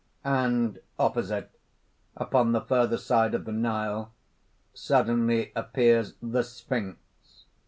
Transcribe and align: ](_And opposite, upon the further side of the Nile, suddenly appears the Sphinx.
](_And 0.25 0.79
opposite, 0.97 1.51
upon 2.17 2.53
the 2.53 2.61
further 2.61 2.97
side 2.97 3.35
of 3.35 3.45
the 3.45 3.51
Nile, 3.51 4.11
suddenly 4.73 5.51
appears 5.55 6.15
the 6.23 6.41
Sphinx. 6.41 6.97